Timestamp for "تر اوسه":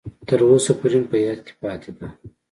0.27-0.71